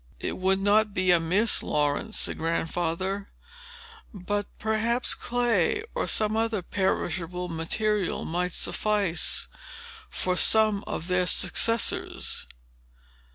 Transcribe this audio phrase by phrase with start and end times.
[0.19, 3.29] "It would not be amiss, Laurence," said Grandfather;
[4.11, 9.47] "but perhaps clay, or some other perishable material, might suffice
[10.09, 12.47] for some of their successors.